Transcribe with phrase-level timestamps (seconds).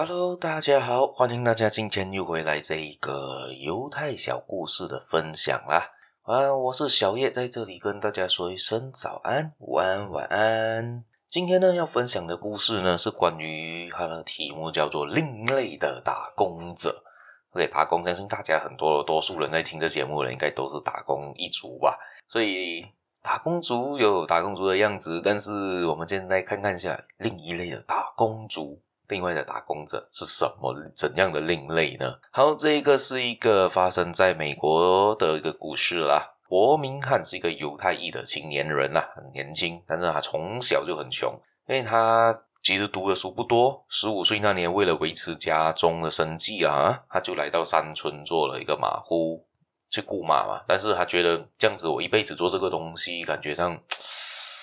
[0.00, 5.90] Hello，大家好，欢迎大家今天又回来这一个犹太小故事的分享啦。
[6.22, 11.02] 啊，我是小叶，在这里跟大家说一声早安、午安、晚安。
[11.26, 17.02] 今天呢，要分享的故事呢，是关于它的题目叫做“另类的打工者”。
[17.50, 21.98] OK，打工，相信大家很多多数人在听这节目的，应该都是打工一族吧。
[22.28, 22.86] 所以，
[23.20, 28.80] 打工族有打工族的样子，但是我们现在看看一下另一类的打工族。
[29.08, 30.74] 另外的打工者是什么？
[30.94, 32.14] 怎样的另类呢？
[32.30, 36.34] 好，这一个是一个发生在美国的一个故事啦。
[36.48, 41.30] 伯明翰是一个犹太裔的青年人啦，很年轻，但是他从小就很穷，
[41.66, 43.84] 因为他其实读的书不多。
[43.88, 49.46] 十五岁那年，为了维持家中的生计啊，他就来到山村做了一个马夫，
[49.90, 50.62] 去雇马嘛。
[50.66, 53.78] 但是他觉得这样子，我一辈子做这个东西，感觉上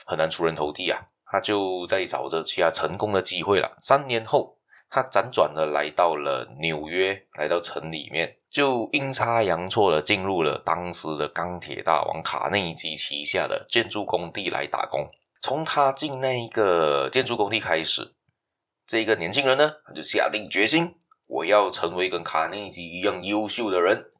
[0.05, 0.99] 很难出人头地啊。
[1.26, 3.76] 他就在找着其他成功的机会了。
[3.79, 4.57] 三年后，
[4.90, 15.09] 他辗转的来到了纽约，来到城里面，就阴差阳错的进入了当时的钢铁大王卡内基旗下的建筑工地来打工。
[15.41, 18.15] 从他进那一个建筑工地开始，
[18.85, 24.12] 这个年轻人呢，他就下定决心，我要成为跟卡内基一样优秀的人。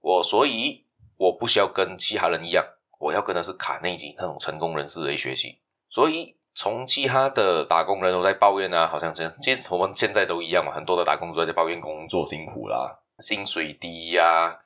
[0.00, 2.64] 我所以我不需要跟其他人一样，
[3.00, 5.60] 我要跟的是卡内基那种成功人士来学习。
[5.90, 6.36] 所以。
[6.56, 14.56] 从其他的打工人都在抱怨啊，好像这样，其实我们现在都一样嘛，很多的打工族在抱怨工作辛苦啦，薪水低呀、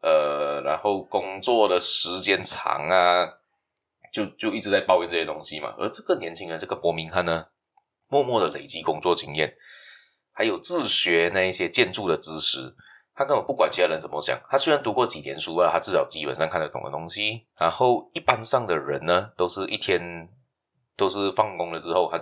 [0.00, 3.28] 呃，然后工作的时间长啊，
[4.10, 5.74] 就就一直在抱怨这些东西嘛。
[5.78, 7.48] 而这个年轻人，这个伯明翰呢，
[8.08, 9.54] 默默的累积工作经验，
[10.32, 12.74] 还有自学那一些建筑的知识，
[13.14, 14.40] 他根本不管其他人怎么想。
[14.48, 17.46] 他虽然读过几年书啊，他至少基本上看得懂的东西。
[17.58, 20.30] 然后一般上的人呢，都是一天。
[20.96, 22.18] 都是放工了之后，他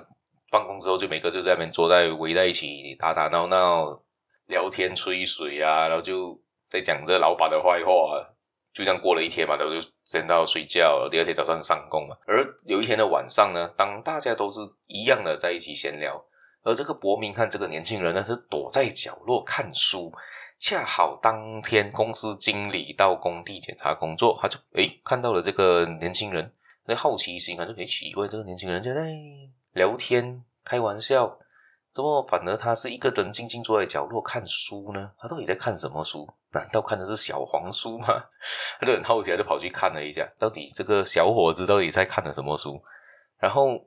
[0.50, 4.02] 放工之后就每个就在那边坐在围在一起打打闹闹、
[4.46, 6.38] 聊天吹水啊，然后就
[6.68, 7.92] 在讲这老板的坏话，
[8.72, 12.16] 就这样过了一天嘛，然后就先到睡觉，第二天早上上工嘛。
[12.26, 16.22] 而有一天的晚上呢，当大家都是一样的在一起闲聊，
[16.62, 20.12] 而这个伯明翰这个年轻人呢是躲在角落看书，
[20.58, 26.52] 恰好当天公司经理到工地检查工作，他就诶看到了这个年轻人。
[26.94, 29.12] 好奇心啊，就很奇怪，这个年轻人就在
[29.72, 31.38] 聊天开玩笑，
[31.92, 35.10] 怎么反而他是一个人静静坐在角落看书呢？
[35.18, 36.28] 他到底在看什么书？
[36.52, 38.06] 难道看的是小黄书吗？
[38.80, 42.82] 他就很好奇，他就跑去看了一下，到底这个小伙子到底在看的什么书？
[43.38, 43.78] 然后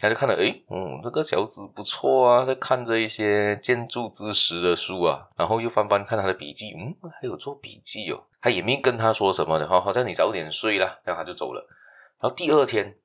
[0.00, 5.28] 他就看了，诶，嗯，这个小子不错啊，在看着一些建筑知识的书啊。
[5.36, 8.22] 然后又翻翻看他的笔记，嗯，还有做笔记哦。
[8.40, 11.66] 他也没跟他说什么的哈，好像你早点睡啦，然后他就走了。
[12.20, 12.98] 然后第二天，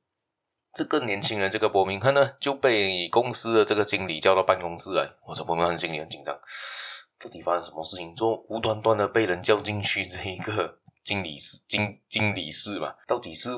[0.74, 5.08] 这个年轻人这个伯明翰呢，就被公司的这个经理叫到办公室来。
[5.28, 6.36] 我说伯明翰经理很紧张，
[7.20, 8.18] 到底发生什么事情？
[8.18, 13.52] 说无端端的被人叫进去这一个经理室经经理室嘛，到底是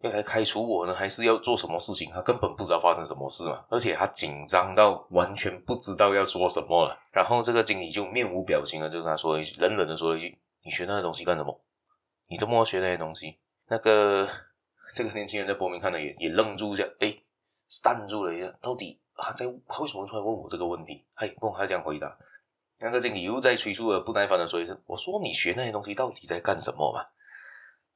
[0.00, 2.10] 要来开除我呢，还是要做什么事情？
[2.12, 6.98] 他根本不知道发生什么事嘛，而且他紧张到完全不知道要说什么了。
[7.12, 11.60] 然后这个经理就面无表情的就跟他说了一句，冷冷的说了一句：“你学那些东西干什么？
[12.28, 13.38] 你这么学那些东西？
[13.68, 14.28] 那个。”
[14.94, 17.22] 这个年轻人在伯明翰呢，也也愣住一下，诶
[17.70, 21.04] ，standing 住了一下，到底他在他为什么突然问我这个问题？
[21.14, 22.16] 嘿，不，他这样回答。
[22.78, 27.06] 那个经理又在催促的不耐烦的说一声：“我说你学那些东西到底在干什么嘛？”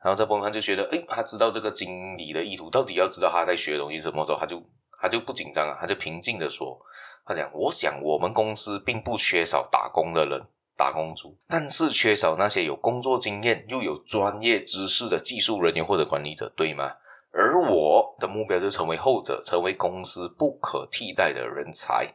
[0.02, 4.62] 然后在伯明翰就觉得，诶，他知道这个经理的意图，到底要知道他在学东西什么时候，他就
[5.00, 6.80] 他就不紧张了，他就平静的说
[7.26, 10.42] ：“他讲，我想我们公司并不缺少打工的人。”
[10.80, 16.90] 打工族，但是缺少那些有工作经验又有专业知识的技术人员或者管理者，对吗？
[17.34, 22.08] 而我的目标就成为后者，成为公司不可替代的人才。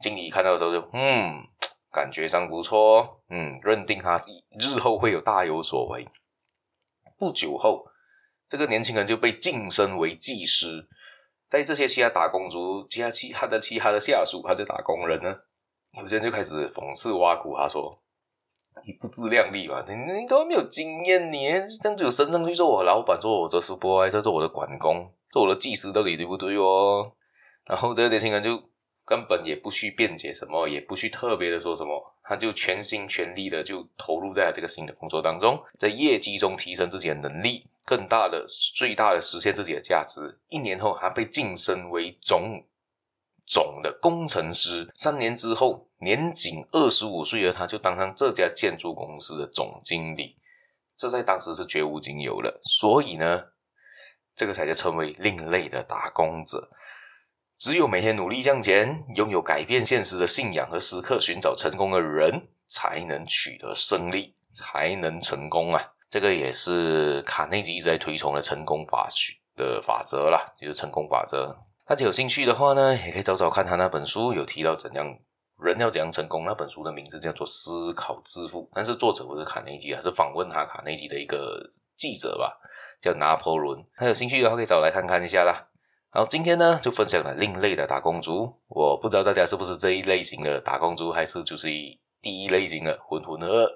[0.00, 1.44] 经理看到的时候就，嗯，
[1.92, 4.18] 感觉上不错，嗯，认定他
[4.58, 6.08] 日后会有大有所为。
[7.18, 7.84] 不久后，
[8.48, 10.88] 这个年轻人就被晋升为技师。
[11.46, 15.36] 在这些其他打工族、其他其他的其他的下属，他是打工人呢。
[15.98, 17.98] 有些人就开始讽刺挖苦他说
[18.86, 19.84] ：“你不自量力吧？
[19.86, 21.50] 你你都没有经验，你
[21.82, 27.12] 这样子有升上去做我老板，做我的 supervisor，做我的管工，做我的技师，到底对不对哦？”
[27.66, 28.56] 然后这个年轻人就
[29.04, 40.38] 根本也不去辩解什么，也不去特别的说什么，他就全心全力的就投入在这个新的工作当中，在业绩中提升自己的能力，更大的、最大的实现自己的价值。
[40.48, 42.64] 一年后，他被晋升为总。
[43.52, 50.38] 总的工程师，三年之后，年仅二十五岁的他就当上这家建筑公司的总经理，
[50.96, 52.62] 这在当时是绝无仅有的。
[52.62, 53.42] 所以呢，
[54.34, 56.70] 这个才叫称为另类的打工者。
[57.58, 65.92] 只有每天努力向前，拥有改变现实的信仰和时刻寻找成功的人，才能取得胜利，才能成功啊！
[66.08, 71.54] 这个也是卡内基一直在推崇的成功法学的法则啦，就是成功法则。
[71.84, 75.18] 大家有兴趣的话呢，也可以找找看他那本书，有提到怎样
[75.58, 76.44] 人要怎样成功。
[76.44, 82.56] 那本书的名字叫做《思考致富》，但是作者不是卡内基啊，是访问他卡内基的一个记者吧，
[83.00, 83.84] 叫拿破仑。
[83.96, 85.68] 他有兴趣的话，可以找来看看一下啦。
[86.10, 88.60] 好，今天呢就分享了另类的打工族。
[88.68, 91.68] 我不知道大家是不是这一类型的打工族，还是就是
[92.20, 93.68] 第一类型的浑浑噩噩，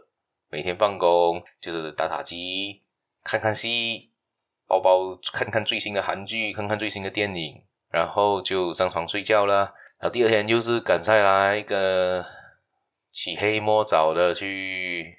[0.48, 2.84] 每天放工就是打打机、
[3.24, 4.12] 看看戏、
[4.66, 9.74] 包包看看最新的韩剧、看看最新的电影，然后就上床睡觉了。
[9.98, 12.24] 然后第二天就是赶下来一个
[13.10, 15.16] 起黑摸早的去，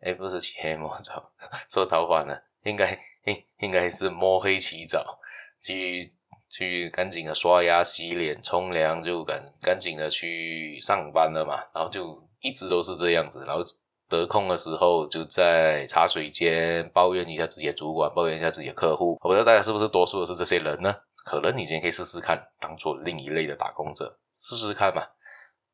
[0.00, 1.30] 哎，不是起黑摸早，
[1.68, 5.18] 说倒反了，应该应应该是摸黑起早。
[5.62, 6.10] 去
[6.48, 11.56] 去赶紧的刷牙、洗脸、冲凉，就赶赶紧的去上班了嘛。
[11.74, 13.44] 然后就一直都是这样子。
[13.46, 13.62] 然后
[14.08, 19.18] 得空的时候，就在茶水间抱怨一下自己的主管，抱怨一下自己的客户。
[19.20, 20.96] 我不知道大家是不是多数的是这些人呢？
[21.24, 25.02] 可能你今天可以试试看，当做另一类的打工者，试试看嘛，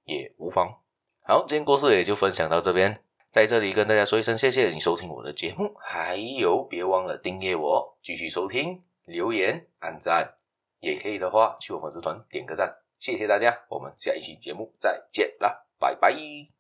[0.04, 0.68] 也无妨。
[1.22, 8.82] 好，今天故事也就分享到这边，在这里跟大家说一声谢谢你收听我的节目，还有别忘了订阅我，继续收听。
[9.04, 10.34] 留言、按赞，
[10.80, 16.55] 也可以的话，去我粉丝团点个赞，谢谢大家，我们下一期节目再见啦，拜拜。